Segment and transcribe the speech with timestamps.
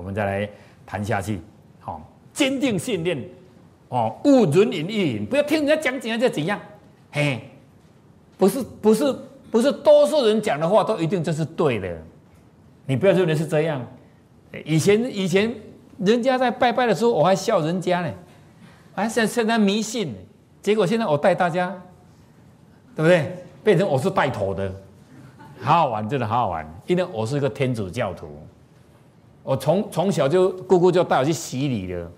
[0.00, 0.48] 我们再来
[0.86, 1.38] 谈下去。
[1.78, 2.00] 好，
[2.32, 3.22] 坚定信念，
[3.90, 6.58] 哦，勿人云亦云，不要听人家讲怎样就怎样。
[7.12, 7.50] 嘿，
[8.38, 9.14] 不是不是
[9.50, 12.02] 不是，多数人讲的话都一定就是对的。
[12.86, 13.86] 你不要认为是这样。
[14.64, 15.54] 以前以前
[15.98, 18.10] 人家在拜拜的时候，我还笑人家呢，
[18.94, 20.14] 还现现在迷信。
[20.62, 21.68] 结果现在我带大家，
[22.96, 23.36] 对不对？
[23.62, 24.72] 变成我是带头的，
[25.60, 26.66] 好好玩，真的好好玩。
[26.86, 28.26] 因为我是一个天主教徒，
[29.50, 32.08] 我从从小就姑姑就带我去洗礼了。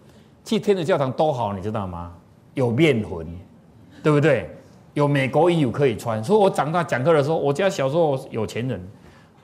[0.45, 2.13] 去天主教堂多好，你知道吗？
[2.53, 3.27] 有面魂，
[4.03, 4.51] 对不对？
[4.93, 6.23] 有美国衣服可以穿。
[6.23, 8.79] 所以我长大讲课的时候，我家小时候有钱人，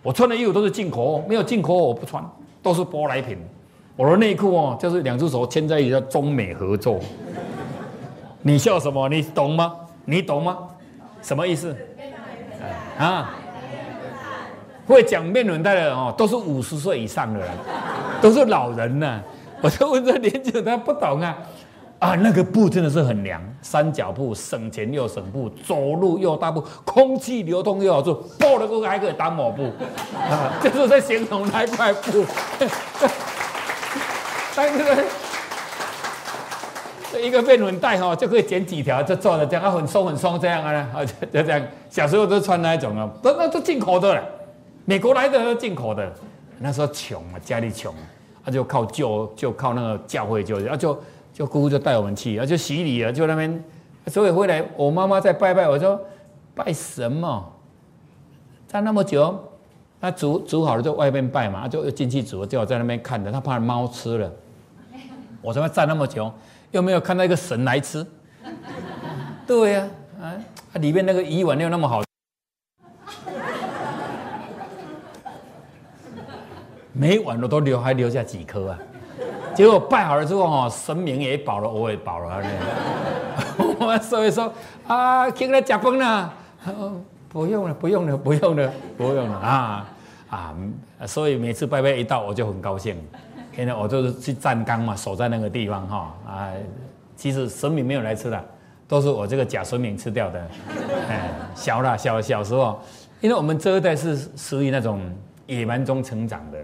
[0.02, 2.23] 我穿的衣服都是进口，没有进口我不穿，
[2.62, 3.38] 都是舶来品。
[3.97, 7.00] 我的内裤哦，就是两只手牵在一起，叫中美合作。
[8.42, 9.09] 你笑什么？
[9.09, 9.75] 你懂吗？
[10.05, 10.59] 你懂吗？
[11.23, 11.75] 什么意思？
[12.98, 13.34] 啊？
[14.95, 17.48] 会讲面轮带的人哦，都是五十岁以上的人，
[18.20, 19.23] 都是老人呢。
[19.61, 21.37] 我就问这年轻人，他不懂啊。
[21.98, 29.64] 啊，那个布真的是很凉，三角布，省钱又省布，走路又大步，空气流通又好做，抱了过还可以当抹布，
[30.14, 32.25] 啊，就是在形容那块布。
[34.55, 35.05] 但是这。
[37.20, 41.61] 一个面粉袋哈，就可以剪几条，就做的这样，啊，很松很松这样啊，啊，就这样。
[41.91, 44.22] 小时候都穿那一种啊，都那都进口的了，
[44.89, 46.11] 美国来的进口的。
[46.61, 47.94] 那时候穷啊，家里穷，
[48.42, 50.98] 他就靠救，就靠那个教会救，然后就
[51.31, 53.62] 就姑姑就带我们去，然后就洗礼了，就那边。
[54.06, 56.00] 所以回来，我妈妈在拜拜，我说
[56.55, 57.53] 拜什么？
[58.66, 59.39] 站那么久，
[60.00, 64.33] 他煮煮好了就外面拜嘛，就进去煮，叫我在那边看着，他怕猫吃了。
[65.42, 66.33] 我怎么站那么久？
[66.70, 68.06] 又没有看到一个神来吃，
[69.47, 69.86] 对呀，
[70.19, 70.33] 啊，
[70.81, 72.03] 里面那个鱼丸又那么好，
[76.98, 78.78] 每碗我都留，还留下几颗啊。
[79.54, 82.42] 结果拜好了之后哈，神明也饱了，我也饱了。
[83.78, 84.52] 我所以说
[84.86, 86.34] 啊，进来加饭了，
[87.28, 89.87] 不用了，不用了，不用了，不用了啊
[90.31, 90.54] 啊！
[91.06, 92.97] 所以每次拜拜一到，我就很高兴。
[93.54, 96.50] 现在我就是去站岗嘛，守在那个地方哈啊，
[97.16, 98.44] 其实神明没有来吃的，
[98.88, 100.41] 都是我这个假神明吃掉的。
[101.08, 102.81] 哎，小了小小时候，
[103.20, 105.00] 因为我们这一代是属于那种
[105.47, 106.58] 野蛮中成长的，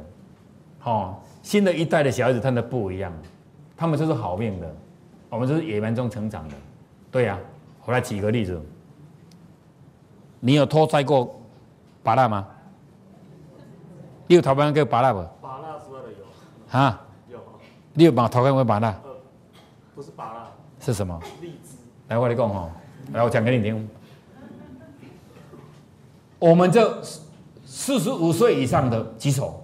[0.85, 3.13] 哦，新的一代的小孩子他们不一样，
[3.77, 4.75] 他们就是好命的，
[5.29, 6.55] 我们就是野蛮中成长的。
[7.11, 7.39] 对呀，
[7.85, 8.61] 我来举个例子，
[10.41, 11.41] 你有偷摘过
[12.03, 12.47] 芭拉吗？
[14.27, 15.25] 你有偷班过芭拉不？
[16.71, 17.01] 啊，
[17.31, 17.39] 有，
[17.93, 18.95] 你有把头看过芭乐？
[19.95, 20.41] 不是芭乐，
[20.81, 21.19] 是什么？
[21.41, 21.77] 荔枝。
[22.09, 22.69] 来，我来讲哈，
[23.13, 23.89] 来，我讲给你听。
[26.41, 27.01] 我们这
[27.65, 29.64] 四十五岁以上的举手，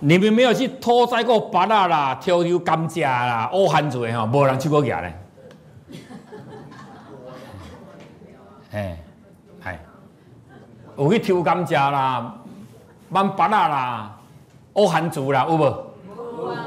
[0.00, 5.18] 你们没有去偷摘过芭乐啦、挑油甘蔗啦、乌番薯的哈，无人去过牙咧。
[8.70, 8.98] 哎，
[9.64, 9.80] 哎，
[10.96, 12.34] 有去挑甘蔗啦。
[13.10, 14.16] 蛮白啦啦，
[14.74, 15.62] 欧韩族啦，有无？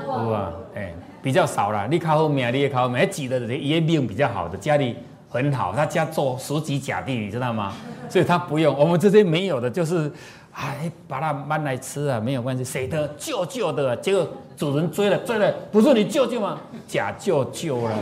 [0.08, 1.88] 有啊，哎，比较少啦。
[1.90, 4.98] 你靠后面，你也靠后面，挤的人也命比较好的，家里
[5.30, 7.72] 很好，他家做十几甲地，你知道吗？
[8.10, 8.76] 所以他不用。
[8.78, 10.12] 我们这些没有的，就是
[10.54, 12.64] 哎，把它搬来吃啊，没有关系。
[12.64, 13.96] 谁的舅舅的？
[13.98, 16.60] 结果主人追了，追了，不是你舅舅吗？
[16.88, 17.96] 假舅舅了，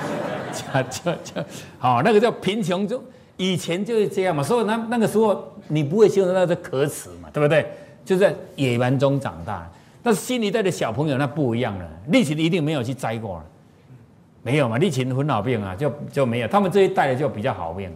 [0.52, 1.42] 假舅舅。
[1.78, 3.02] 好，那个叫贫穷就。
[3.38, 7.66] 以前就是这样嘛，所以那那个时候你不会形容那是可耻嘛，对不对？
[8.02, 9.70] 就在野蛮中长大。
[10.02, 13.42] 但是新一代的小朋友那不一样了，立琴一定没有去摘过，
[14.42, 14.78] 没有嘛？
[14.78, 16.48] 立琴很老病啊，就就没有。
[16.48, 17.90] 他们这一代的就比较好命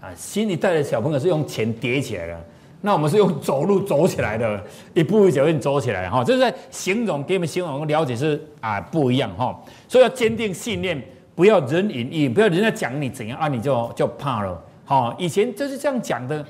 [0.00, 0.08] 啊。
[0.16, 2.40] 新一代的小朋友是用钱叠起来的，
[2.82, 4.62] 那我们是用走路走起来的，
[4.94, 6.24] 一步一脚印走起来哈。
[6.24, 9.58] 这是在形容给你们形容了解是啊不一样哈。
[9.86, 11.02] 所以要坚定信念，
[11.34, 14.58] 不要人云亦，不要人家讲你怎样啊，你就就怕了。
[14.86, 16.44] 哦，以前就是这样讲的，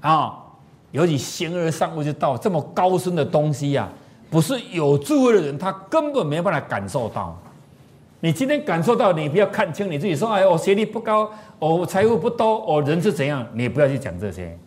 [0.00, 0.36] 啊，
[0.90, 3.88] 尤其形而上悟就道这么高深的东西呀，
[4.28, 7.40] 不是有智慧的人，他根本没办法感受到。
[8.20, 14.58] 你今天感受到，你不要看清你自己，说哎，我学历不高，我财富不多，我人是怎样，你也不要去讲这些。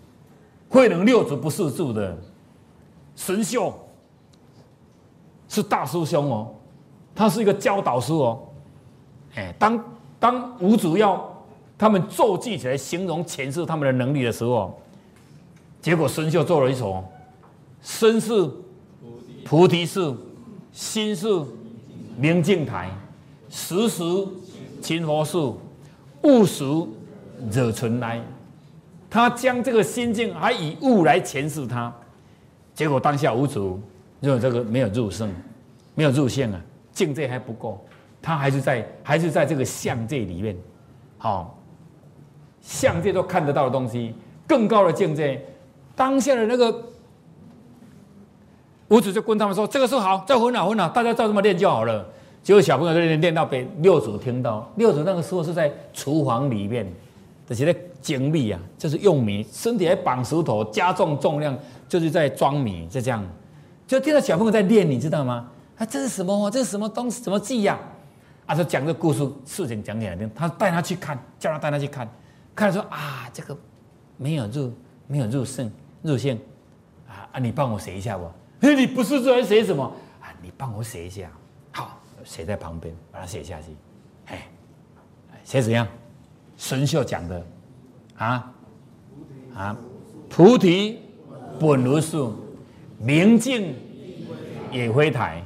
[0.71, 2.17] 慧能六祖不是住的，
[3.15, 3.71] 神秀
[5.47, 6.55] 是大师兄哦，
[7.13, 8.39] 他是一个教导师哦，
[9.35, 9.83] 哎，当
[10.19, 11.27] 当五祖要。
[11.77, 14.79] 他们奏记起来形容诠释他们的能力的时候，
[15.81, 17.03] 结果孙秀做了一首：
[17.81, 18.47] 身是
[19.43, 20.15] 菩提树，
[20.71, 21.27] 心是
[22.15, 22.95] 明镜台，
[23.49, 24.03] 时时
[24.79, 25.59] 勤佛树，
[26.21, 26.63] 勿时
[27.51, 28.21] 惹尘埃。
[29.11, 31.93] 他将这个心境还以物来诠释它，
[32.73, 33.79] 结果当下无主，
[34.21, 35.29] 认为这个没有入圣，
[35.93, 36.61] 没有入性啊，
[36.93, 37.85] 境界还不够，
[38.21, 40.55] 他还是在还是在这个相界里面，
[41.17, 41.59] 好，
[42.61, 44.15] 相界都看得到的东西，
[44.47, 45.45] 更高的境界，
[45.95, 46.85] 当下的那个。
[48.87, 52.05] 五祖就跟他们说：“这个是好，再混啊混啊，大家照这么练就好了。”
[52.43, 56.85] 结果小朋友在练练到被六祖听到，六祖那个时候是在厨房里面，
[57.53, 61.53] 这些在精力啊，就是用米，身体还绑石头，加重重量，
[61.89, 63.21] 就是在装米，就这样。
[63.85, 65.51] 就听到小朋友在练，你知道吗？
[65.77, 66.49] 啊，这是什么？
[66.49, 67.21] 这是什么东西？
[67.21, 67.77] 什么记呀？
[68.45, 70.31] 啊，就讲这故事，事情讲给他听。
[70.33, 72.09] 他带他去看，叫他带他去看，
[72.55, 73.57] 看说啊，这个
[74.15, 74.71] 没有入，
[75.07, 75.69] 没有入圣
[76.03, 76.39] 入性
[77.05, 78.31] 啊啊，你帮我写一下不？
[78.61, 79.83] 那你不是在写什么
[80.21, 80.31] 啊？
[80.41, 81.29] 你帮我写一下，
[81.73, 83.75] 好，写在旁边，把它写下去。
[84.27, 84.47] 哎，
[85.43, 85.85] 写怎样？
[86.61, 87.43] 神秀讲的
[88.17, 88.53] 啊
[89.55, 89.75] 啊，
[90.29, 90.99] 菩提
[91.59, 92.35] 本无树，
[92.99, 93.73] 明镜
[94.71, 95.43] 也非台，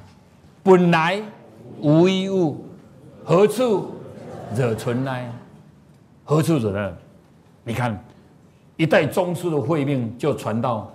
[0.62, 1.22] 本来
[1.80, 2.66] 无一物，
[3.24, 3.92] 何处
[4.54, 5.32] 惹尘埃？
[6.26, 6.94] 何处惹呢？
[7.64, 7.98] 你看，
[8.76, 10.92] 一代宗师的慧命就传到。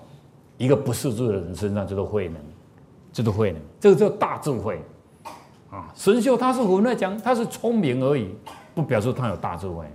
[0.59, 2.37] 一个不识字的人身上，这都慧能，
[3.15, 4.79] 这都慧能，这个叫大智慧
[5.71, 5.91] 啊！
[5.95, 8.29] 神秀他是我们来讲，他是聪明而已，
[8.75, 9.87] 不表示他有大智慧。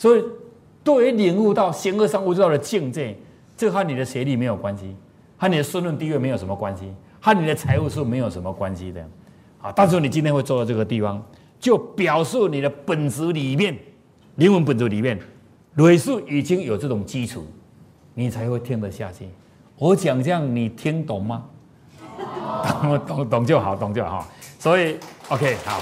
[0.00, 0.24] 所以，
[0.82, 3.14] 对于领悟到形而上悟道的境界，
[3.54, 4.96] 这和你的学历没有关系，
[5.36, 9.06] 和你的身份地位没有什么关系，和你的财务是没有什么关系的
[9.60, 9.70] 啊！
[9.76, 11.22] 但是你今天会坐到这个地方，
[11.60, 13.76] 就表示你的本质里面，
[14.36, 15.20] 灵魂本质里面，
[15.74, 17.44] 累世已经有这种基础，
[18.14, 19.28] 你才会听得下去。
[19.76, 21.44] 我讲这样，你听懂吗？
[22.80, 24.26] 懂懂懂就好，懂就好。
[24.58, 24.96] 所以
[25.28, 25.78] ，OK，好。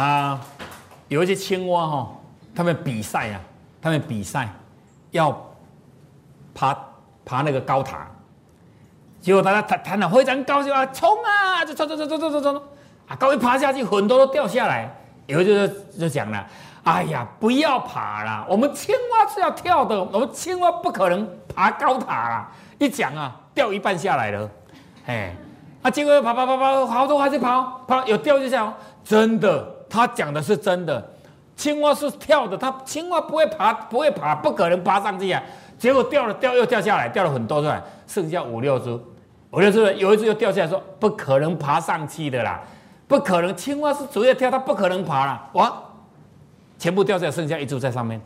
[0.00, 0.40] 啊，
[1.10, 2.08] 有一些青蛙哈，
[2.54, 3.40] 他们比赛啊，
[3.82, 4.48] 他们比赛
[5.10, 5.36] 要
[6.54, 6.72] 爬
[7.24, 8.06] 爬那个高塔，
[9.20, 12.56] 结果大家谈谈的非常高兴啊，冲啊，就冲冲冲冲冲冲冲，
[13.08, 14.88] 啊，刚一爬下去，很多都掉下来，
[15.26, 15.66] 以后就
[15.98, 16.46] 就讲了。
[16.84, 18.46] 哎呀，不要爬了！
[18.48, 22.52] 我们青蛙是要跳的，我们青蛙不可能爬高塔啦。
[22.78, 24.48] 一讲啊，掉一半下来了，
[25.06, 25.36] 哎，
[25.82, 28.72] 啊，结果爬爬爬爬，好多还是跑跑，有掉就下。
[29.04, 31.10] 真的，他讲的是真的，
[31.56, 35.42] 青蛙是跳的，它青蛙不会爬，不会爬，不可能爬上去啊。
[35.76, 38.90] 结果掉了，掉又掉下来，掉了很多出来，剩下五六只，
[39.50, 42.60] 五六只，有一只又掉下来，说不可能爬上去的啦，
[43.08, 45.72] 不可能，青蛙是主要跳，它不可能爬了，哇！
[46.78, 48.20] 全部掉下来，剩下一株在上面。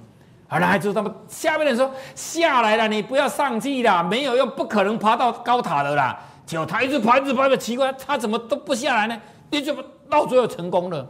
[0.46, 6.16] 好了，还就他们下面的人说下来了，你不要上去啦，没有用，不可能爬到高塔的啦。
[6.46, 9.20] 结果他一直爬，一直爬，的奇怪，他怎么都不下来呢？
[9.50, 11.04] 你怎么到最后成功了？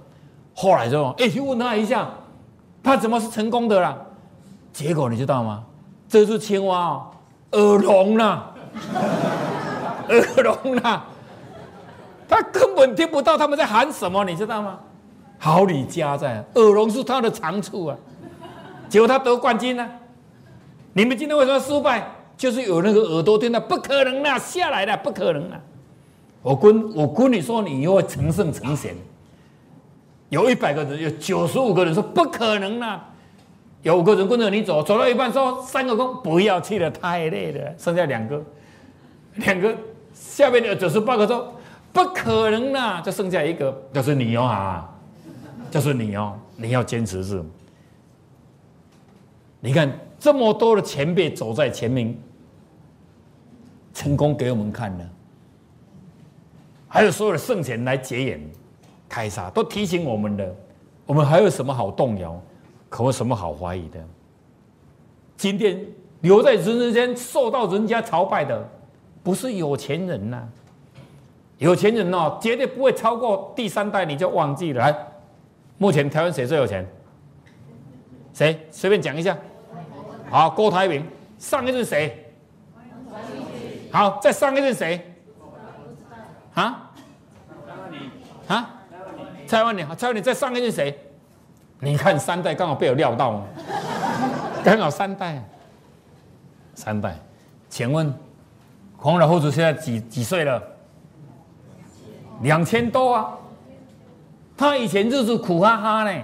[0.55, 2.09] 后来就，哎，去问他一下，
[2.83, 3.97] 他怎么是成功的啦？
[4.73, 5.65] 结果你知道吗？
[6.09, 7.11] 这只青蛙哦，
[7.53, 8.55] 耳聋了，
[10.09, 11.05] 耳聋了，
[12.29, 14.79] 他根本听不到他们在喊什么，你知道吗？
[15.39, 17.97] 好，你家在耳聋是他的长处啊，
[18.89, 19.87] 结果他得冠军了。
[20.93, 22.07] 你们今天为什么失败？
[22.37, 25.61] 就是有那个耳朵听到，不可能啦，下来了，不可能啦。
[26.43, 28.95] 我跟我跟你说，你以后成圣成贤。
[30.35, 33.09] 有一百个人，有九十五个人说不可能啦。
[33.83, 38.43] 有五个人跟着你走，走到一半说三个工不要去了，太累了，剩下两个，
[39.37, 39.73] 两个
[40.13, 41.55] 下面的九十八个说
[41.93, 44.91] 不可能啦，就剩下一个，就是你哦啊。
[45.71, 47.43] 就是你哦，你要坚持是。
[49.61, 52.17] 你看这么多的前辈走在前面，
[53.93, 55.05] 成功给我们看了，
[56.87, 58.41] 还有所有的圣贤来结缘、
[59.15, 60.53] 开杀，都提醒我们的。
[61.07, 62.37] 我们还有什么好动摇？
[62.89, 64.05] 可有什么好怀疑的？
[65.37, 65.81] 今天
[66.23, 68.69] 留在人世间受到人家朝拜的，
[69.23, 70.43] 不是有钱人呐。
[71.59, 74.81] 有钱人哦，绝对不会超过第三代，你就忘记了。
[74.81, 74.97] 来。
[75.79, 76.85] 目前台湾谁最有钱？
[78.33, 78.67] 谁？
[78.73, 79.39] 随便讲一下。
[80.29, 81.07] 好，郭台铭。
[81.39, 82.33] 上一任谁？
[83.93, 85.15] 好，再上一任谁？
[86.55, 86.91] 啊？
[88.49, 88.71] 啊？
[89.47, 89.89] 蔡万年。
[89.97, 90.99] 蔡万年再上一任谁？
[91.81, 93.43] 你看三代刚好被我料到，
[94.65, 95.43] 刚好三代。
[96.75, 97.19] 三代，
[97.69, 98.13] 请问
[98.97, 100.63] 孔老夫子现在几几岁了？
[102.43, 103.39] 两千多啊。
[104.57, 106.23] 他以前日子苦哈哈呢，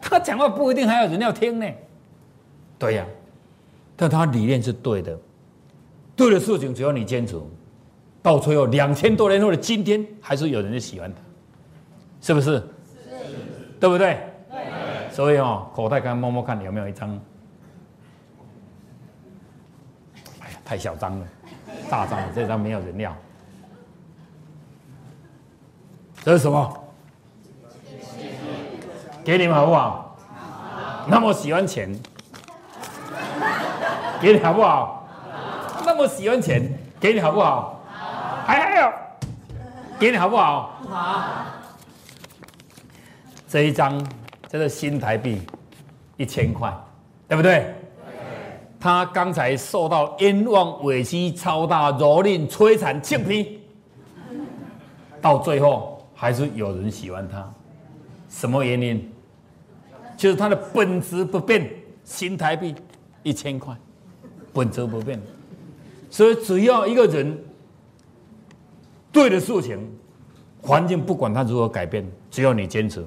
[0.00, 1.66] 他讲话不一定还有人要听呢。
[2.78, 3.04] 对呀，
[3.96, 5.18] 但他理念是对的，
[6.16, 7.40] 对的事情只要你坚持，
[8.24, 11.20] 到最后两千多年后的今天，还是有人喜欢他，
[12.22, 12.52] 是不是？
[12.52, 12.64] 是，
[13.78, 14.18] 对不对？
[14.50, 14.60] 对。
[15.12, 17.20] 所以哦，口袋刚摸摸看有没有一张
[20.64, 21.26] 太小张了，
[21.90, 23.14] 大张了，这张没有人要。
[26.24, 26.84] 这是什么？
[29.22, 30.16] 给你们好不好？
[31.06, 31.94] 那么喜欢钱，
[34.18, 35.06] 给你好不好？
[35.84, 37.73] 那么喜欢钱，给你好不好？
[39.98, 40.80] 给你好不好？
[40.88, 41.46] 好。
[43.48, 44.04] 这一张
[44.48, 45.40] 这个新台币
[46.16, 46.72] 一千块，
[47.28, 47.72] 对不对？
[48.80, 53.60] 他刚才受到冤枉、委屈、超大蹂躏、摧残、性批，
[55.22, 57.50] 到最后还是有人喜欢他，
[58.28, 59.10] 什么原因？
[60.16, 61.70] 就是他的本质不变，
[62.04, 62.74] 新台币
[63.22, 63.74] 一千块，
[64.52, 65.20] 本质不变。
[66.10, 67.42] 所以只要一个人
[69.14, 69.78] 对的事情，
[70.60, 73.02] 环境不管它如何改变，只要你坚持，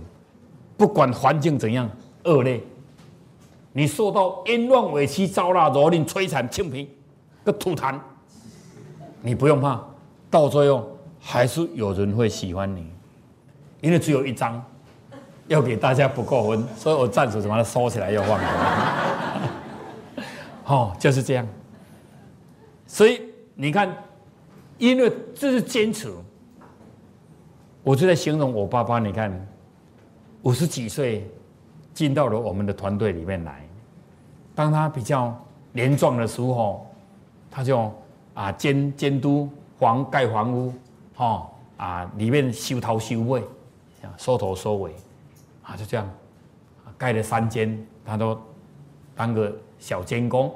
[0.75, 1.87] 不管环境怎样
[2.23, 2.59] 恶劣，
[3.73, 6.87] 你受到冤枉、委屈、遭纳、蹂躏、摧残、清平
[7.43, 7.99] 个吐痰，
[9.21, 9.79] 你不用怕，
[10.31, 12.89] 到最后还是有人会喜欢你，
[13.81, 14.63] 因为只有一张。
[15.47, 19.13] 要给大家不够分，所以我暂时把它收起来，又放了。
[20.65, 21.47] 哦，就是这样。
[22.85, 23.21] 所以
[23.55, 23.95] 你看，
[24.77, 26.13] 因为这是坚持，
[27.83, 28.99] 我就在形容我爸爸。
[28.99, 29.47] 你看，
[30.43, 31.29] 五十几岁
[31.93, 33.67] 进到了我们的团队里面来，
[34.53, 35.35] 当他比较
[35.71, 36.85] 年壮的时候，
[37.49, 37.91] 他就
[38.33, 40.73] 啊监监督房盖房屋，
[41.15, 43.43] 哈啊里面修头修尾，
[44.17, 44.93] 收头收尾。
[45.63, 46.09] 啊，就这样，
[46.97, 48.39] 盖了三间，他都
[49.13, 50.49] 当个小监工，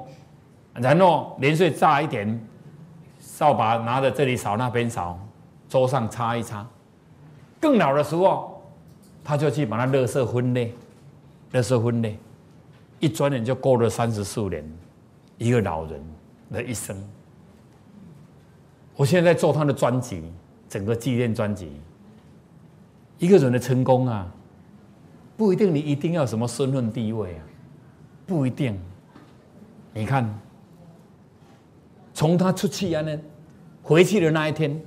[0.72, 2.48] 然后年岁大一点，
[3.42, 5.18] 扫把拿着这里扫那边扫，
[5.68, 6.64] 桌上擦一擦。
[7.60, 8.62] 更老的时候，
[9.24, 10.72] 他就去把那垃圾分类，
[11.50, 12.16] 垃圾分类，
[13.00, 14.64] 一转眼就过了三十四年，
[15.38, 16.00] 一个老人
[16.52, 16.96] 的一生。
[18.94, 20.22] 我现在做他的专辑，
[20.68, 21.72] 整个纪念专辑，
[23.18, 24.32] 一个人的成功啊。
[25.36, 27.42] 不一定，你一定要什么身份地位啊？
[28.24, 28.80] 不一定。
[29.92, 30.32] 你看，
[32.14, 33.18] 从他出去啊，呢
[33.82, 34.80] 回去的那一天，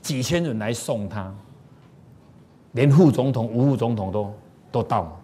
[0.00, 1.34] 几千人来送他，
[2.72, 4.34] 连副总统、吴副总统都
[4.70, 5.20] 都到。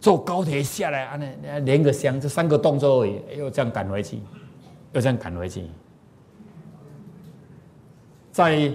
[0.00, 4.20] 坐高铁下来啊，那连个箱，这三个动作而已，又这样赶回去，
[4.92, 5.64] 又这样赶回去。
[8.30, 8.70] 在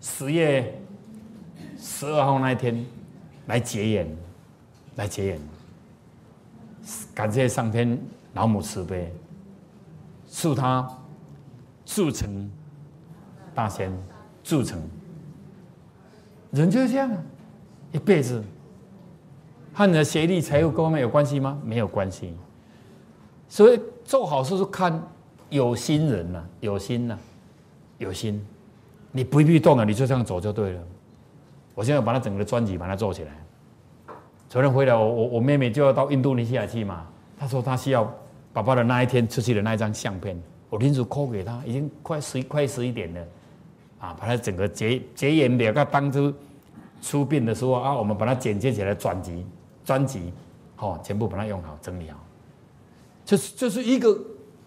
[0.00, 0.80] 十月
[1.78, 2.84] 十二号那一天。
[3.46, 4.16] 来结缘，
[4.96, 5.40] 来结缘，
[7.14, 8.00] 感谢上天
[8.32, 9.14] 老母慈悲，
[10.26, 10.90] 赐他
[11.94, 12.50] 铸成
[13.54, 13.88] 大仙，
[14.42, 14.82] 铸成
[16.50, 17.08] 人就是这样，
[17.92, 18.42] 一辈子
[19.72, 21.56] 和你的学历、财务各方面有关系吗？
[21.64, 22.34] 没有关系。
[23.48, 25.00] 所以做好事是看
[25.50, 27.16] 有心人呐，有心呐，
[27.98, 28.44] 有心，
[29.12, 30.82] 你不必动了，你就这样走就对了。
[31.76, 33.30] 我现在把他整个专辑把它做起来。
[34.48, 37.06] 昨天回来，我我我妹妹就要到印度尼西亚去嘛。
[37.38, 38.12] 她说她需要
[38.52, 40.36] 爸爸的那一天出去的那一张相片，
[40.74, 43.20] 我临时 call 给他，已经快十快十一点了，
[44.00, 46.34] 啊，把它整个结结缘两个当初
[47.00, 49.46] 出殡的时候啊，我们把它剪接起来专辑
[49.84, 50.32] 专辑，
[50.74, 52.18] 好，全部把它用好整理好。
[53.24, 54.18] 这是这是一个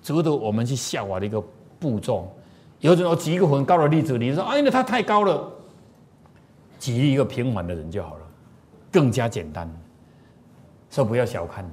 [0.01, 1.43] 值得我们去效法的一个
[1.77, 2.33] 步骤。
[2.79, 5.51] 有种我举一个很高的例子，你说啊，因为他太高了。
[6.79, 8.25] 举一个平凡的人就好了，
[8.89, 9.69] 更加简单。
[10.89, 11.69] 说不要小看，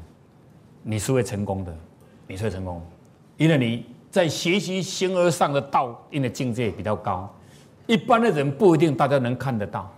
[0.83, 1.73] 你是会成功的，
[2.27, 2.83] 你是会成功，
[3.37, 7.29] 因为你在学习形而上的道，因为境界比较高，
[7.89, 9.93] 一般的人不一定大家能看得到。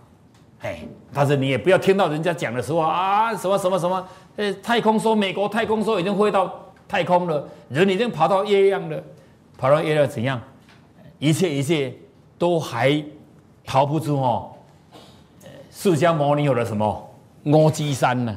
[0.61, 0.79] 哎，
[1.13, 4.07] 但是你也不要听到人家讲的时候啊，什么什么什么，
[4.37, 6.51] 呃，太空说美国太空说已经飞到
[6.87, 8.99] 太空了，人已经跑到月亮了，
[9.55, 10.41] 跑到月亮怎样？
[11.19, 11.93] 一切一切
[12.39, 12.99] 都还
[13.63, 14.49] 逃不出哦。
[15.69, 17.07] 释迦牟尼有了什么
[17.43, 18.35] 阿基山呢？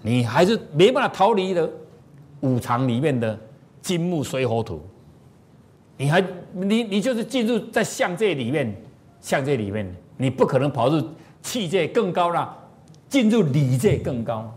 [0.00, 1.68] 你还是没办法逃离的
[2.42, 3.36] 五常里面的
[3.80, 4.80] 金木水火土。
[6.02, 8.74] 你还你你就是进入在相界里面，
[9.20, 11.00] 相界里面，你不可能跑入
[11.42, 12.58] 气界更高了，
[13.08, 14.52] 进入理界更高。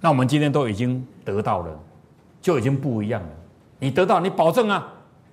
[0.00, 1.78] 那我们今天都已经得到了，
[2.40, 3.28] 就已经不一样了。
[3.78, 4.90] 你得到，你保证啊，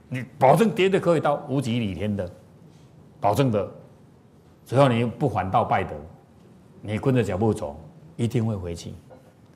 [0.09, 2.29] 你保证绝对可以到无极理天的，
[3.21, 3.71] 保证的。
[4.65, 5.95] 只要你不反道拜德，
[6.81, 7.79] 你跟着脚步走，
[8.17, 8.93] 一定会回去。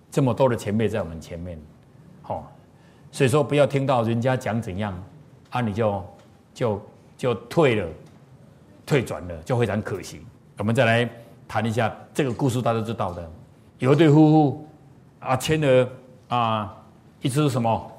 [0.09, 1.59] 这么多的前辈在我们前面，
[2.21, 2.49] 好，
[3.11, 4.97] 所以说不要听到人家讲怎样，
[5.55, 6.05] 啊，你就
[6.53, 6.81] 就
[7.17, 7.87] 就退了，
[8.85, 10.19] 退转了，就非常可惜。
[10.57, 11.09] 我们再来
[11.47, 13.25] 谈一下这个故事，大家知道的，
[13.79, 14.67] 有一对夫妇
[15.21, 15.89] 啊，牵了
[16.27, 16.75] 啊
[17.21, 17.89] 一只什么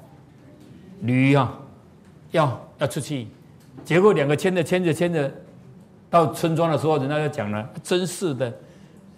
[1.01, 1.57] 驴啊，
[2.29, 3.25] 要要出去，
[3.83, 5.31] 结果两个牵着牵着牵着，
[6.11, 8.53] 到村庄的时候，人家就讲了：真是的，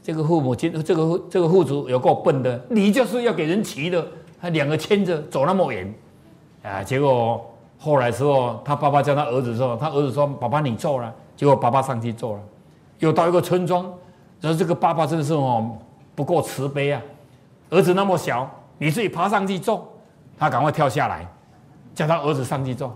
[0.02, 4.08] 这个父母亲，这个这个户主有够笨的，你就是要给人骑的，
[4.40, 5.94] 他两个牵着走那么远，
[6.64, 7.46] 啊，结果
[7.80, 11.12] 后来时候，他爸爸叫他儿子说，他儿子说：爸爸你坐了。
[11.36, 12.42] 结果爸爸上去坐了，
[13.00, 13.86] 又到一个村庄，
[14.42, 15.78] 然后这个爸爸真的是哦
[16.14, 17.02] 不够慈悲啊，
[17.70, 19.88] 儿子那么小，你自己爬上去坐，
[20.38, 21.26] 他赶快跳下来。
[21.96, 22.96] 叫他儿子上去做，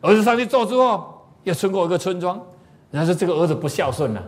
[0.00, 2.40] 儿子上去做之后，又穿过一个村庄，
[2.90, 4.22] 人家说这个儿子不孝顺了，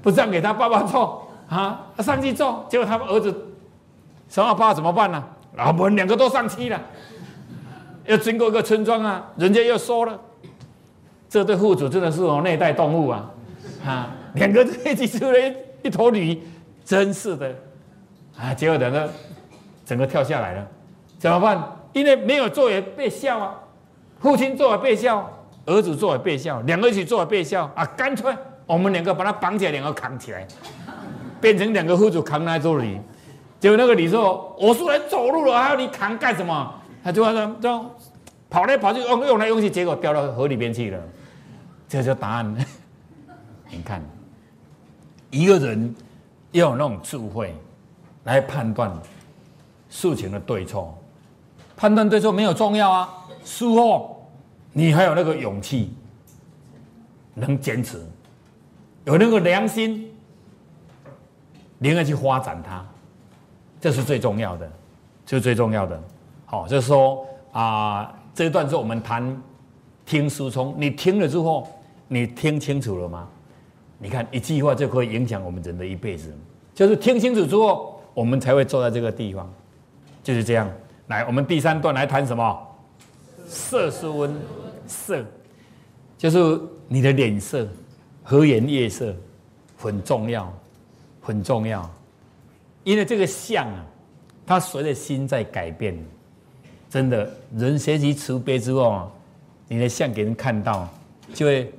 [0.00, 3.32] 不让给他爸爸做啊，他上去做，结果他们儿子
[4.28, 5.22] 说：“爸爸怎么办呢？”
[5.54, 6.80] 然后我们两个都上去了，
[8.06, 10.18] 要经过一个村庄啊，人家又说了，
[11.28, 13.30] 这对户主真的是哦内代动物啊，
[13.86, 16.40] 啊，两个一起出来一头驴，
[16.84, 17.54] 真是的，
[18.38, 19.08] 啊，结果两个
[19.84, 20.66] 整个跳下来了，
[21.18, 21.76] 怎么办？
[21.92, 23.54] 因为没有做也被笑啊，
[24.18, 25.30] 父亲做也被笑，
[25.66, 27.84] 儿子做也被笑，两个一起做也被笑啊！
[27.96, 28.34] 干脆
[28.66, 30.46] 我们两个把他绑起来，两个扛起来，
[31.40, 32.98] 变成两个户主扛那座驴。
[33.60, 37.90] 结果那个李说：“我是来走路了，还要你扛干什么？”他就说：“就
[38.48, 41.00] 跑来跑去，用用来用去，结果掉到河里边去了。”
[41.88, 42.56] 这就答案。
[43.70, 44.02] 你看，
[45.30, 45.94] 一个人
[46.52, 47.54] 要有那种智慧
[48.24, 48.92] 来判断
[49.88, 50.96] 事情的对错。
[51.76, 53.08] 判断对错没有重要啊，
[53.44, 54.30] 事后
[54.72, 55.94] 你还有那个勇气，
[57.34, 58.00] 能坚持，
[59.04, 60.08] 有那个良心，
[61.78, 62.86] 你应该去发展它，
[63.80, 64.70] 这是最重要的，
[65.26, 66.00] 这是最重要的。
[66.52, 69.42] 好，就是说啊，这一段是我们谈
[70.04, 71.66] 听书聪，你听了之后，
[72.08, 73.26] 你听清楚了吗？
[73.98, 76.30] 你看一句话就可以影响我们人的一辈子，
[76.74, 79.50] 就是听清楚之后，我们才会坐在这个地方，
[80.22, 80.70] 就是这样。
[81.06, 82.68] 来，我们第三段来谈什么？
[83.46, 84.36] 色是温，
[84.86, 85.24] 色
[86.18, 87.66] 就是你的脸色，
[88.22, 89.16] 和颜悦色
[89.78, 90.52] 很重要，
[91.22, 91.90] 很重要。
[92.84, 93.86] 因为这个相啊，
[94.44, 95.96] 它随着心在改变。
[96.92, 97.26] 真的，
[97.56, 99.10] 人学习慈悲之后啊，
[99.66, 100.86] 你的相给人看到，
[101.32, 101.72] 就会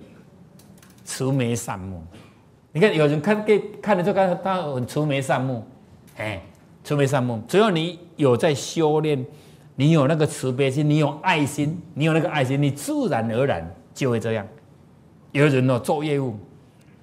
[1.05, 2.01] 慈眉善目。
[2.71, 5.63] 你看，有人看给看了就看他很慈眉善目，
[6.17, 6.41] 哎。
[6.83, 9.23] 慈眉善目，只要你有在修炼，
[9.75, 14.45] 你有那个慈悲心，你有爱心，你有那个爱心，你自然而然就会这样。
[15.31, 16.35] 有人哦，做业务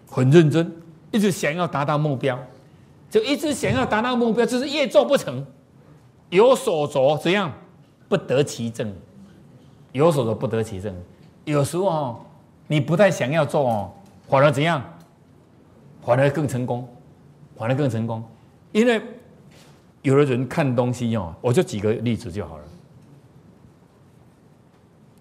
[0.07, 0.71] 很认真，
[1.13, 2.37] 一直想要达到目标，
[3.09, 5.47] 就一直想要达到目标，就是越做不成，
[6.29, 7.51] 有所着怎样
[8.11, 8.93] 不得其正，
[9.93, 10.95] 有所着不得其正。
[11.47, 12.21] 有时候哦，
[12.67, 13.91] 你不太想要做哦，
[14.29, 14.85] 反而怎样，
[16.03, 16.87] 反而更成功，
[17.57, 18.23] 反而更成功，
[18.73, 19.01] 因为。
[20.03, 22.65] 有的人看东西哦，我就举个例子就好了。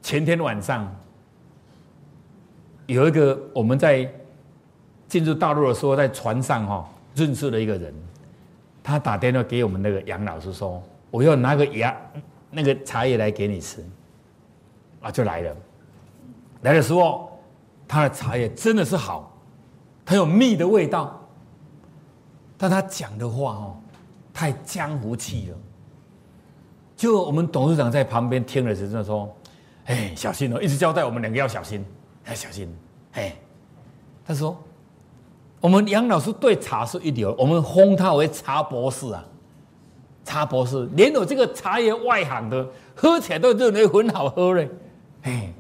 [0.02, 0.90] 前天晚上
[2.86, 4.10] 有一个我们在
[5.06, 7.94] 进入大陆的时候，在船上哈认识了一个人，
[8.82, 11.94] 他打电话给我们那个杨老师说：“我要拿个牙
[12.52, 13.86] 那个茶叶来给你吃。”
[15.02, 15.56] 啊，就来了。
[16.62, 17.40] 来的时候，
[17.88, 19.32] 他的茶叶真的是好，
[20.06, 21.20] 很有蜜的味道，
[22.58, 23.76] 但他讲的话哦。
[24.32, 25.58] 太江湖气了，
[26.96, 29.30] 就我们董事长在旁边听了，只是说
[29.84, 31.84] ：“哎，小心哦！”一直交代我们两个要小心，
[32.26, 32.74] 要小心。
[33.14, 33.36] 哎，
[34.26, 34.58] 他说
[35.60, 39.26] ：“我们杨老师对茶是一流，我们封他为茶博士啊，
[40.24, 44.70] 茶博士，连我这个茶叶外行的喝起来都认为很好喝嘞。”
[45.24, 45.54] 哎，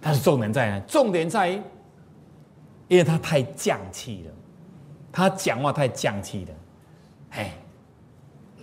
[0.00, 0.80] 但是重点在哪？
[0.86, 1.60] 重点在于，
[2.88, 4.32] 因为他太犟气了，
[5.12, 6.50] 他讲话太犟气了，
[7.30, 7.52] 哎。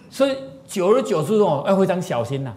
[0.10, 2.54] 所以久而久之哦，要非常小心呐。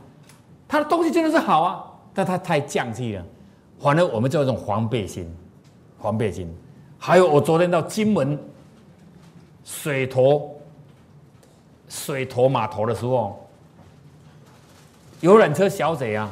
[0.69, 3.25] 他的东西真的是好啊，但他太犟气了，
[3.79, 5.31] 反而我们就有一种防备心，
[5.99, 6.55] 防备心。
[6.99, 8.39] 还有我昨天到金门
[9.65, 10.56] 水头
[11.89, 13.49] 水头码头的时候，
[15.21, 16.31] 游览车小姐啊，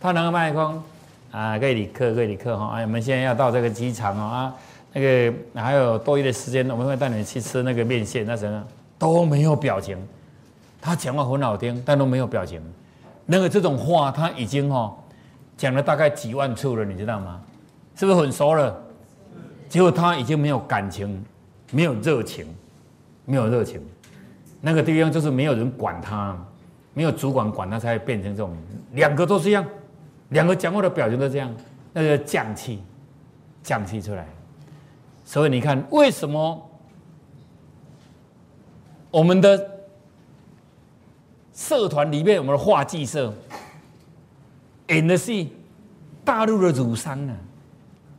[0.00, 0.82] 他那个麦克风
[1.30, 4.54] 啊，各位旅客，各位旅客哈，哎，我们现在要到这个机场哦啊，
[4.92, 8.64] 那个还有多余的时间，我们会带你去吃那个面线，那什么
[8.98, 9.98] 都没有表情。
[10.80, 12.60] 他讲话很好听，但都没有表情。
[13.26, 14.94] 那个这种话他已经哈
[15.56, 17.40] 讲了大概几万次了，你知道吗？
[17.96, 18.82] 是不是很熟了？
[19.68, 21.24] 结果他已经没有感情，
[21.72, 22.46] 没有热情，
[23.24, 23.80] 没有热情。
[24.64, 26.34] 那个地方就是没有人管他，
[26.94, 28.56] 没有主管管他，才会变成这种。
[28.92, 29.64] 两个都是一样，
[30.30, 31.54] 两个讲话的表情都这样，
[31.92, 32.82] 那个降气，
[33.62, 34.26] 降气出来。
[35.24, 36.70] 所以你看，为什么
[39.10, 39.70] 我们的？
[41.56, 43.32] 社团里面，我们的画技社
[44.88, 45.52] 演的戏，
[46.24, 47.36] 大陆的儒商啊，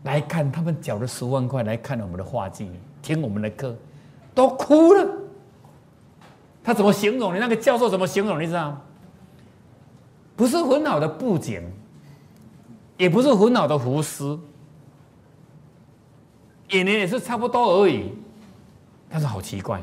[0.03, 2.65] 来看他们缴了十万块来看我们的话剧，
[3.01, 3.75] 听我们的课，
[4.34, 5.05] 都哭了。
[6.65, 7.36] 他怎么形容？
[7.36, 8.41] 你那个教授怎么形容？
[8.41, 8.82] 你知道吗？
[10.36, 11.62] 不是很好的布景，
[12.97, 14.38] 也不是很好的胡思，
[16.71, 18.12] 演的也是差不多而已。
[19.08, 19.80] 但是好奇怪，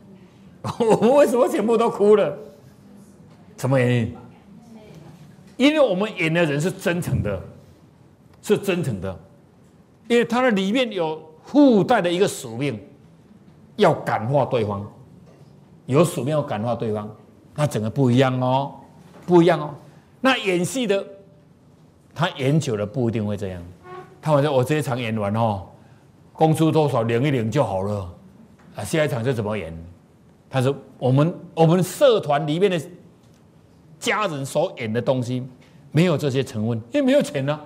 [0.80, 2.36] 我们为什么全部都哭了？
[3.58, 4.16] 什么原因？
[5.58, 7.40] 因为我们演的人是真诚的，
[8.42, 9.16] 是真诚的，
[10.08, 12.80] 因为他的里面有附带的一个使命，
[13.76, 14.84] 要感化对方，
[15.86, 17.08] 有使命要感化对方，
[17.54, 18.74] 那整个不一样哦，
[19.24, 19.74] 不一样哦。
[20.20, 21.04] 那演戏的，
[22.14, 23.62] 他演久了不一定会这样。
[24.20, 25.62] 他好像我这一场演完哦，
[26.32, 28.08] 工资多少领一领就好了，
[28.76, 29.72] 啊，下一场就怎么演？
[30.50, 32.80] 他说我们我们社团里面的。
[33.98, 35.42] 家人所演的东西
[35.90, 37.58] 没有这些成分，因为没有钱呢，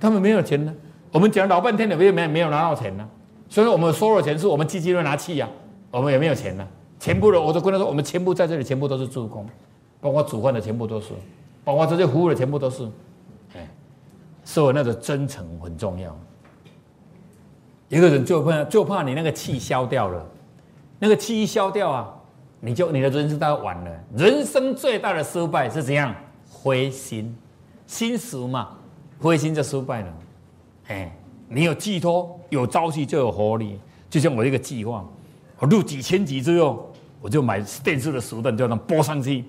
[0.00, 0.74] 他们没有钱呢。
[1.12, 3.06] 我们讲老半天的，没有没没有拿到钱呢，
[3.46, 5.46] 所以我们收了钱是我们基金会拿去呀，
[5.90, 6.66] 我们也没有钱呢。
[6.98, 9.46] 全部的我都跟他说，我们全部在这里，全部都是助攻，
[10.00, 11.12] 包括煮饭的全部都是，
[11.64, 12.88] 包括这些服务的全部都是，
[13.54, 13.68] 哎，
[14.44, 16.16] 所以那个真诚很重要。
[17.88, 20.26] 一个人就怕就怕你那个气消掉了，
[20.98, 22.12] 那个气一消掉啊。
[22.58, 24.04] 你就你的人生都完了。
[24.16, 26.12] 人生最大的失败是怎样？
[26.50, 27.36] 灰心，
[27.86, 28.70] 心死嘛，
[29.20, 30.12] 灰心就失败了。
[30.88, 31.16] 哎，
[31.48, 33.78] 你有寄托，有朝气就有活力。
[34.08, 35.04] 就像我一个计划，
[35.58, 39.44] 我录几千集之后，我就买电视的时段，就能播上去。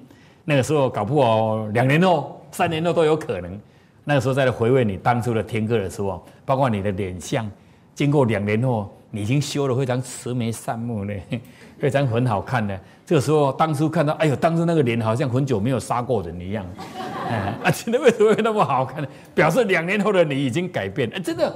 [0.45, 3.59] 那个时候搞不好两年后、三年后都有可能。
[4.03, 7.49] 那个时候再来回味你当初的听歌的时候，包括你的脸相，
[7.93, 11.13] 经过两年后，你已经修得非常慈眉善目呢。
[11.77, 16.65] 非常很好看的，这个时候当初看到，哎呦，当初那个脸好像很久没有杀过人一样，
[17.29, 19.07] 哎，啊，真的为什么会那么好看呢？
[19.35, 21.53] 表示两年后的你已经改变，哎，真的，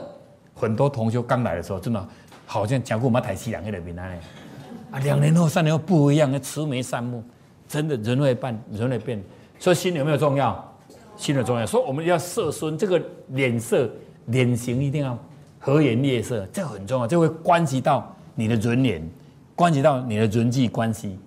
[0.54, 2.08] 很多同学刚来的时候，真的
[2.46, 4.16] 好像讲过我们台西两个人名单
[4.92, 7.24] 啊，两年后、三年后不一样，慈眉善目，
[7.68, 9.24] 真的人会变，人会变，
[9.58, 10.74] 所以心有没有重要？
[11.16, 13.90] 心的重要，所以我们要色身这个脸色、
[14.28, 15.18] 脸型一定要
[15.60, 19.02] 和颜悦色，这很重要，这会关系到你的人脸。
[19.54, 21.20] 关系到你的人际关系，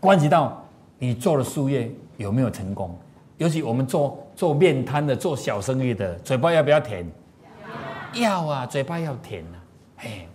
[0.00, 0.64] 关系到
[0.98, 2.96] 你做的事业有没有成功。
[3.36, 7.06] 尤其我们做做面摊的、做小生意的，嘴巴要不要甜？
[8.14, 9.56] 要啊，嘴巴要甜啊。
[9.98, 10.26] 嘿，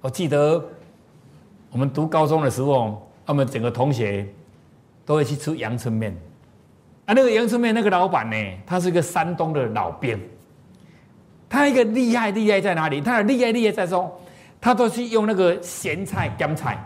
[0.00, 0.62] 我记得
[1.72, 4.26] 我们读高中的时候，我们整个同学
[5.06, 6.14] 都会去吃阳春面。
[7.06, 10.20] 啊，那个阳春面那个老板呢，他是一个山东的老兵。
[11.48, 13.00] 他一个厉害厉害在哪里？
[13.00, 14.20] 他的厉害厉害在说。
[14.60, 16.78] 他都是用那个咸菜、干菜、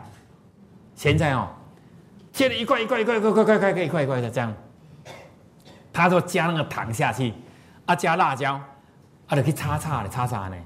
[0.95, 1.47] 咸菜哦，
[2.33, 4.55] 切了一块一块一块一块一块一块一块一块的这样。
[5.93, 7.35] 他说加那个糖下去，
[7.85, 8.59] 啊加辣椒，
[9.27, 10.57] 啊就去擦擦的擦擦呢，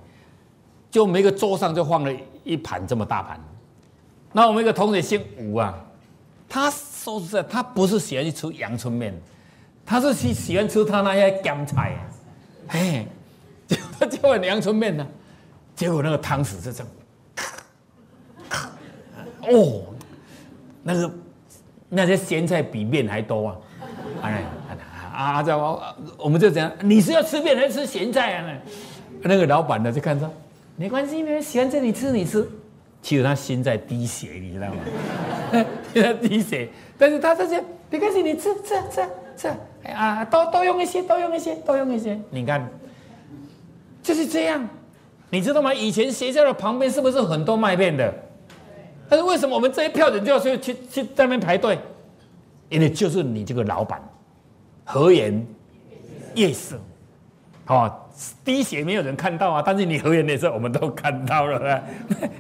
[0.89, 2.13] 就每个桌上就放了
[2.45, 3.41] 一盘这么大盘。
[4.33, 5.75] 那我们一个同学姓吴啊，
[6.49, 9.13] 他说实在，他不是喜欢去吃阳春面，
[9.85, 11.97] 他是喜喜欢吃他那些干菜，
[12.69, 13.07] 哎，
[13.99, 15.07] 他 就叫阳春面呢，
[15.75, 16.89] 结果那个汤匙是这样。
[19.43, 19.83] 哦，
[20.83, 21.11] 那个
[21.89, 23.57] 那些咸菜比面还多啊！
[24.23, 24.45] 哎，
[25.13, 25.57] 啊，这
[26.19, 28.47] 我们就讲，你是要吃面还是吃咸菜啊？
[29.23, 30.31] 那个老板呢就看着，
[30.77, 32.49] 没关系，没关系，喜欢这你吃你吃。
[33.03, 34.77] 其实他心在滴血，你知道吗？
[35.95, 39.03] 在滴血，但是他这些没关系，你吃吃吃
[39.37, 39.49] 吃，
[39.91, 42.19] 啊，多多用一些，多用一些，多用一些。
[42.31, 42.69] 你看，
[44.03, 44.69] 就是这样，
[45.31, 45.73] 你知道吗？
[45.73, 48.15] 以前学校的旁边是不是很多卖面的？
[49.09, 51.79] 但是为什么我们这一票人就要去去去在那边排队？
[52.69, 54.01] 因为就是你这个老板，
[54.85, 55.45] 和颜
[56.37, 56.79] 悦色，
[57.65, 58.00] 好
[58.45, 61.83] 滴血没有人看到啊，但是你和颜悦色我们都看到了，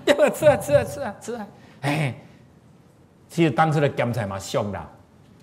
[0.04, 1.46] 要不要吃啊吃啊吃啊吃啊？
[1.82, 2.14] 哎，
[3.28, 4.78] 其实当时的干菜嘛，凶的，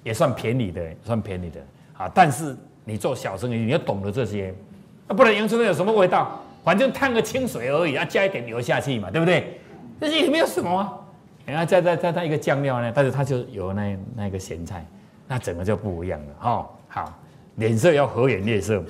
[0.03, 1.59] 也算便宜的，算便宜的
[1.97, 2.11] 啊。
[2.13, 4.53] 但是你做小生意，你要懂得这些，
[5.07, 6.39] 啊，不然阳春面有什么味道？
[6.63, 9.59] 反正烫个清水而已，啊，加一点油下去嘛，对不对？
[9.99, 10.93] 这些也没有什么啊。
[11.45, 14.85] 然后再再再再一个酱料呢，但是它就有那那个咸菜，
[15.27, 16.69] 那整个就不一样了哈。
[16.89, 17.19] 好，
[17.55, 18.83] 脸色要和颜悦色，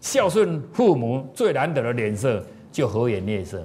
[0.00, 3.62] 孝顺父母最难得的脸色就和颜悦色。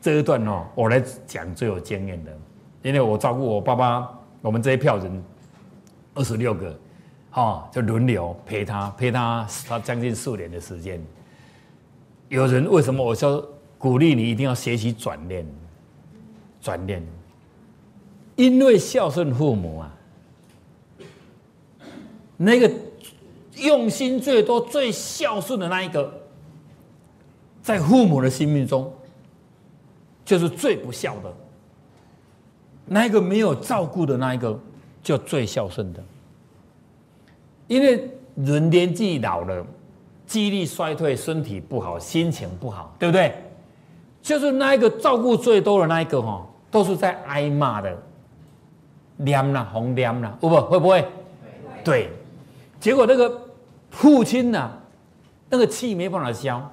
[0.00, 2.36] 这一段哦，我来讲最有经验的，
[2.82, 4.08] 因为我照顾我爸爸，
[4.42, 5.24] 我们这一票人
[6.14, 6.78] 二十六个，
[7.30, 11.00] 哈，就轮流陪他陪他他将近四年的时间。
[12.28, 13.44] 有人为什么我说
[13.76, 15.46] 鼓励你一定要学习转念，
[16.60, 17.02] 转念。
[18.36, 19.94] 因为孝顺父母啊，
[22.36, 22.70] 那个
[23.60, 26.12] 用心最多、最孝顺的那一个，
[27.62, 28.92] 在父母的心目中，
[30.24, 31.32] 就是最不孝的。
[32.86, 34.58] 那一个没有照顾的那一个，
[35.02, 36.02] 就最孝顺的。
[37.66, 39.66] 因为人年纪老了，
[40.26, 43.34] 记忆力衰退，身体不好，心情不好，对不对？
[44.22, 47.96] 就是那一个照顾最多的那一个哈，都是在挨骂的，
[49.16, 51.06] 念啦，红念啦，不不会不会？
[51.84, 52.10] 对，
[52.80, 53.40] 结果那个
[53.90, 54.70] 父亲呐，
[55.48, 56.70] 那个气没办法消，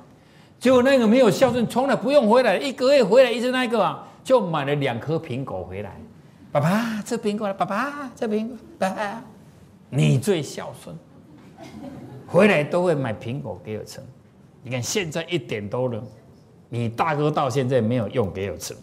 [0.60, 5.96] 结果那个没有孝顺，从来不用回来，一个月回来一次，那个啊，就买了两颗苹果回来。
[6.52, 9.24] 爸爸吃苹果了，爸爸吃苹果，爸爸，
[9.90, 10.96] 你最孝顺，
[12.28, 14.00] 回来都会买苹果给我吃。
[14.64, 16.04] 你看现在一点多了，
[16.70, 18.76] 你大哥到现在没有用给我吃，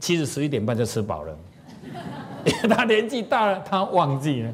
[0.00, 1.36] 其实十一点半就吃饱了。
[2.68, 4.52] 他年纪大了，他忘记了。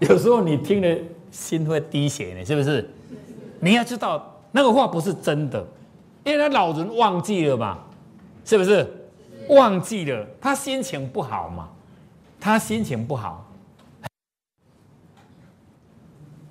[0.00, 0.98] 有时候你听了
[1.32, 2.88] 心会滴血呢，是不是？
[3.58, 5.66] 你要知道那个话不是真的，
[6.22, 7.78] 因为他老人忘记了嘛，
[8.44, 8.86] 是不是？
[9.48, 11.68] 忘记了，他心情不好嘛？
[12.38, 13.48] 他心情不好。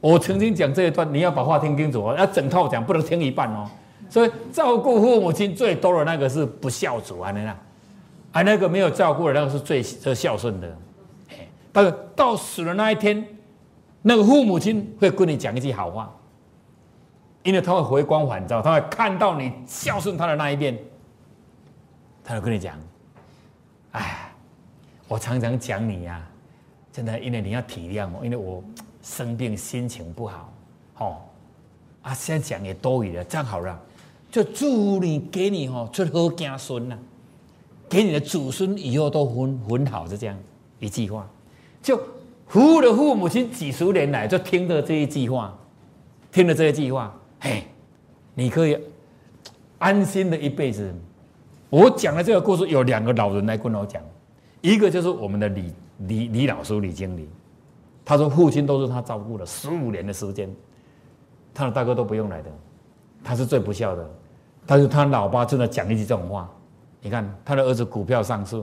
[0.01, 3.69] 我曾经讲这一段，你要把话听清楚哦，要整套讲，不能听一半哦。
[4.09, 7.55] 所以照顾父母亲最多的那个是不孝子啊，那，
[8.31, 10.77] 啊那个没有照顾的那个是最最孝顺的。
[11.71, 13.25] 但是到死的那一天，
[14.01, 16.13] 那个父母亲会跟你讲一句好话，
[17.43, 20.77] 因为他会回光返照，他会看到你孝顺他的那一面。
[22.23, 22.77] 他就跟你讲
[23.93, 24.31] ：“哎，
[25.07, 26.25] 我常常讲你呀，
[26.93, 28.63] 真的，因为你要体谅我，因为我
[29.01, 30.53] 生病，心情不好，
[30.99, 31.17] 哦，
[32.03, 33.77] 啊，现在讲也多余了，这样好了，
[34.31, 36.97] 就祝你给你哦出好家孙呐，
[37.89, 40.37] 给你的祖孙以后都很很好，就这样
[40.79, 41.27] 一句话，
[41.81, 41.99] 就
[42.51, 45.57] 服务的父母亲几十年来就听着这一句话，
[46.33, 47.63] 听了这一句话，嘿，
[48.33, 48.77] 你可以
[49.79, 50.93] 安心的一辈子。”
[51.71, 54.03] 我讲的这个故事有两个老人来跟我讲，
[54.59, 57.29] 一个就是我们的李李李老师李经理，
[58.03, 60.53] 他说父亲都是他照顾了十五年的时间，
[61.53, 62.51] 他的大哥都不用来的，
[63.23, 64.05] 他是最不孝的。
[64.65, 66.51] 但是他老爸真的讲一句这种话，
[66.99, 68.61] 你看他的儿子股票上市，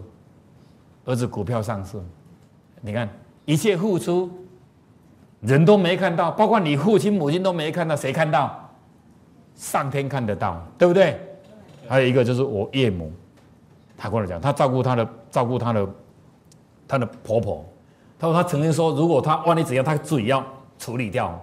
[1.06, 1.96] 儿子股票上市，
[2.82, 3.08] 你看
[3.48, 4.30] 一切付出，
[5.40, 8.54] 人都没看到，包括你父亲母亲都没看到，谁看到？
[9.54, 11.18] 上天看得到，对不对？
[11.88, 13.10] 还有一个就是我岳母，
[13.96, 15.88] 她跟我讲，她照顾她的照顾她的
[16.86, 17.64] 她的婆婆。
[18.18, 20.44] 她说她曾经说，如果她万一怎样，她自己要
[20.78, 21.42] 处理掉。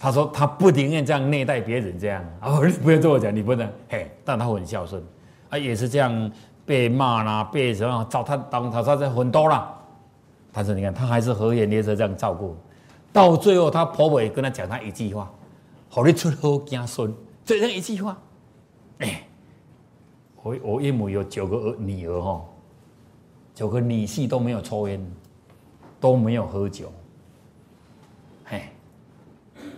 [0.00, 2.24] 她说她不宁愿这样虐待别人这样。
[2.40, 4.10] 啊，你不要这么讲，你不能嘿。
[4.24, 5.00] 但她很孝顺，
[5.48, 6.28] 啊，也是这样
[6.66, 9.76] 被骂啦，被什么找她当她她这很多啦。
[10.52, 12.56] 但是你看，他还是和颜悦色这样照顾。
[13.12, 15.30] 到最后，他婆婆也跟他讲他一句话：，
[15.88, 17.12] 好你出好家孙，
[17.44, 18.18] 就这样一句话，
[18.98, 19.26] 哎。
[20.42, 22.42] 我我岳母有九个儿女儿哈，
[23.54, 24.98] 九个女婿都没有抽烟，
[26.00, 26.90] 都没有喝酒，
[28.46, 28.62] 嘿，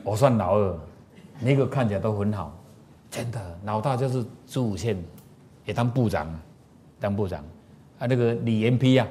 [0.05, 0.79] 我算老二，
[1.41, 2.57] 那个看起来都很好，
[3.11, 4.97] 真的，老大就是朱武宪，
[5.65, 6.33] 也当部长，
[7.01, 7.41] 当部长，
[7.99, 9.09] 啊那个李延丕啊，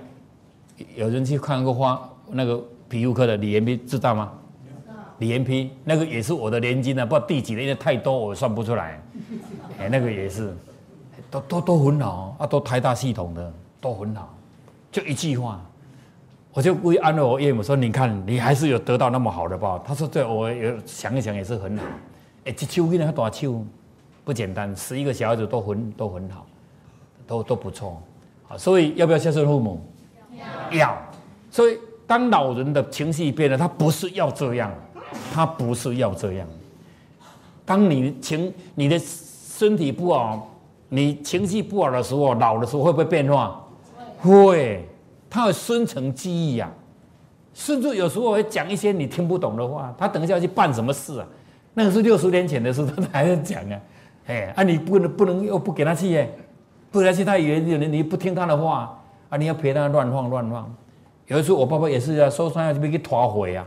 [0.95, 4.31] 有人去看过花那个皮肤科的李延丕知道吗？
[5.19, 9.01] 李延丕那个也是我的年金啊，不知道第几年，因为太多我算不出来，
[9.79, 10.53] 哎那个也是。
[11.29, 14.35] 都都都很好啊，都台大系统的都很好，
[14.91, 15.63] 就一句话，
[16.51, 21.85] 我就故意安慰我岳母说：“你看，你还是有得到那么好的报。”他说：“对，我有想一想也是很好。”
[22.43, 23.63] 哎，这秋天还多秋，
[24.25, 26.45] 不简单，十一个小孩子都很都很好，
[27.25, 28.01] 都都不错。
[28.49, 29.81] 好，所以要不要孝顺父母？
[30.71, 30.97] 要。
[31.49, 34.71] 所以当老人的情绪变了，他不是要这样，
[35.33, 36.47] 他不是要这样。
[37.65, 40.47] 当你情你的身体不好。
[40.93, 43.65] 你情绪不好的时候，老的时候会不会变化？
[44.19, 44.85] 会，
[45.29, 46.69] 他会深层记忆呀，
[47.53, 49.95] 甚至有时候会讲一些你听不懂的话。
[49.97, 51.25] 他等一下去办什么事啊？
[51.75, 53.79] 那个是六十年前的事，他还在讲啊。
[54.27, 56.29] 哎，啊，你不能不能又不给他去耶？
[56.91, 59.00] 不给他去，他以为你你不听他的话
[59.31, 60.75] 啊，你要陪他乱晃乱晃。
[61.27, 63.65] 有一次我爸爸也是要受伤要去给拖回啊。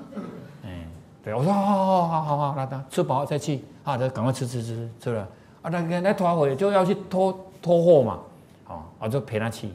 [0.64, 0.70] 哎，
[1.22, 5.28] 对，我说好好好好好，那那吃饱再去啊，再赶快吃吃吃吃了。
[5.60, 8.18] 啊，那个那拖回就要去拖拖货嘛，
[8.64, 9.68] 好，我就陪他去，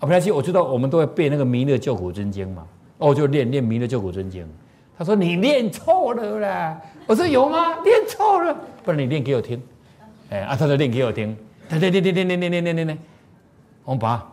[0.00, 4.48] 啊陪他去，我知道我们都会背那个弥勒救苦真经嘛，哦，就练练弥勒救苦真经。
[4.96, 7.82] 他说你练错了啦，我说有吗？
[7.82, 9.60] 练错了，不然你练给我听。
[10.30, 11.36] 哎，啊，他就练给我听，
[11.68, 12.98] 练练练练练练练练练练练。
[13.84, 14.26] 我们爸，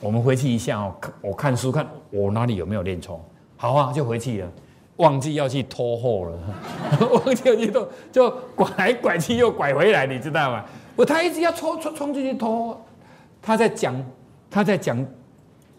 [0.00, 3.20] 我们回去一下哦，我看书看我哪里有没有练错。
[3.56, 4.48] 好啊，就回去了。
[4.96, 10.64] 忘记要去拖货了， 忘记要去拖，就拐来拐去又拐回来，你知道吗？
[10.96, 12.76] 我他一直要冲冲冲进去拖，
[13.40, 13.94] 他在讲
[14.50, 15.06] 他在讲，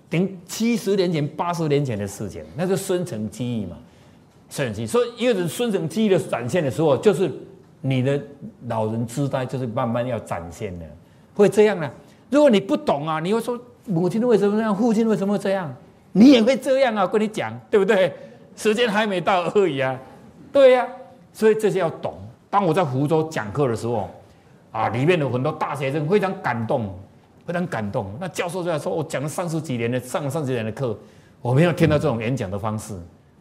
[0.10, 3.75] 顶七十年前八十年前的事情，那是孙承基嘛，
[4.49, 7.29] 孙承基，所以一个孙承基的展现的时候，就是
[7.82, 8.17] 你的
[8.67, 10.86] 老人痴呆，就是慢慢要展现的，
[11.34, 11.91] 会这样呢？
[12.29, 15.73] 如果你不懂啊，你会说母亲为什么这样，父亲为什么这样，
[16.12, 17.06] 你也会这样啊？
[17.06, 18.13] 跟你讲，对不对？
[18.56, 19.97] 时间还没到而已啊，
[20.52, 20.88] 对呀，
[21.34, 22.13] 所以这些要懂。
[22.49, 24.10] 当我在福州讲课的时候，
[24.71, 26.93] 啊，里面有很多大学生非常感动，
[27.45, 28.12] 非常感动。
[28.19, 30.97] 那教授就在说，我讲了三十几年的上了三十几年的课，
[31.41, 32.93] 我没有听到这种演讲的方式。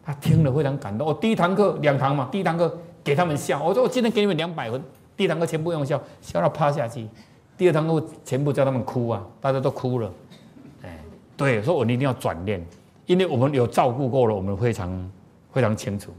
[0.05, 1.07] 他听了非常感动。
[1.07, 4.81] 我第一堂课两堂嘛，第一堂课给他们笑，我说我今天给你们两百分，
[5.17, 7.07] 第一堂课全部用笑，笑到趴下去。
[7.57, 10.09] 第二堂课全部叫他们哭啊，大家都哭了。
[11.45, 12.65] 哎，对，说我们一定要转念。
[13.05, 15.11] 因为我们有照顾过了，我们非常
[15.51, 16.11] 非常清楚，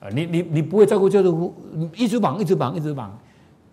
[0.00, 1.52] 啊，你你你不会照顾就是
[1.94, 3.18] 一直绑一直绑一直绑，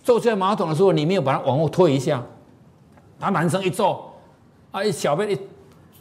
[0.02, 2.24] 坐下马桶的时候你没有把它往后推一下，
[3.20, 4.14] 他男生一坐，
[4.72, 5.38] 啊一小便一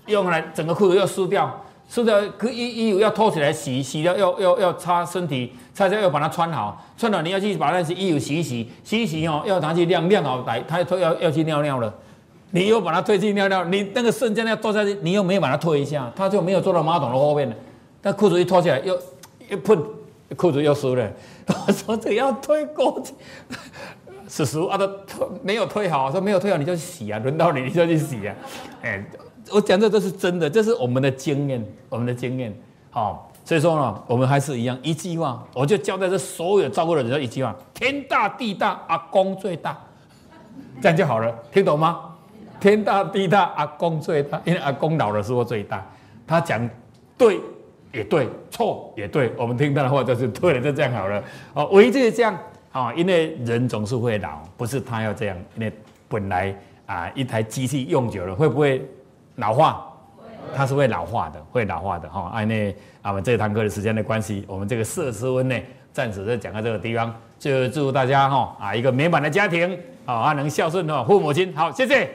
[0.07, 11.93] 用来整个裤子要撕掉，撕掉可衣衣服要脱起来洗洗掉要要要擦身体，擦掉要把它穿好，穿好你要去把那些衣服洗一洗洗一洗哦，要拿去晾晾好来，他要要去尿尿了。
[12.53, 17.57] 你又把它推进尿尿，你那个瞬间要坐下去，你又没有把它推一下，他就没有坐到马桶的后面了。
[18.01, 18.97] 但裤子一脱下来，又
[19.49, 19.83] 一碰，
[20.37, 21.11] 裤子又湿了。
[21.67, 23.15] 我说这要推过去，
[24.29, 24.89] 是实啊，他
[25.43, 28.35] 没有推好，说没有推好你就去洗啊，轮到你你就去洗啊。
[28.83, 29.03] 哎，
[29.51, 32.55] 我讲的都是真的，这是我们的经验，我们的经验。
[32.91, 39.79] 好，所以说呢，我们还是一样，一句话，我就交代这所有照顾的人一句话：天大地大，阿公最大，
[40.83, 42.12] 这样就好了，听懂吗？
[42.63, 45.85] 天大地大，阿公最大，因为阿公老的时候最大。
[46.25, 46.71] 他讲
[47.19, 47.41] 对
[47.93, 51.23] 也对，错也对，我们听他的话就是对了，就这样好了。
[51.55, 52.39] 哦，唯一就是这样
[52.71, 55.73] 啊，因为人总是会老，不是他要这样，因为
[56.09, 58.89] 本来啊，一台机器用久了会不会
[59.35, 59.89] 老化？
[60.55, 62.31] 它是会老化的，会老化的哈。
[62.33, 62.71] 啊，那
[63.03, 65.57] 啊，我们这堂课的时间的关系，我们这个摄氏温呢，
[65.93, 67.15] 暂时就讲到这个地方。
[67.43, 71.53] 就祝大家哈啊，一个美满的家庭好啊，能孝顺的父母亲。
[71.57, 72.09] 好，谢谢。